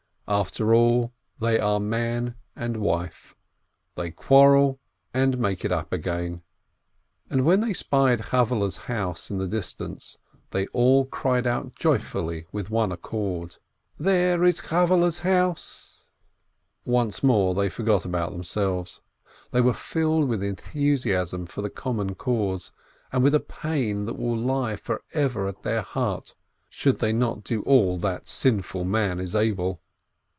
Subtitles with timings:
[0.27, 3.35] After all they are man and wife.
[3.95, 4.79] They quarrel
[5.13, 6.41] and make it up again.
[7.29, 10.17] And when they spied Chavvehle's house in the dis tance,
[10.51, 13.57] they all cried out joyfully, with one accord:
[13.99, 16.05] "There is Chavvehle's house!"
[16.85, 19.01] Once more they forgot about themselves;
[19.51, 22.71] they were filled with enthusiasm for the common cause,
[23.11, 26.35] and with a pain that will lie forever at their heart
[26.69, 29.81] should they not do all that sinful man is able.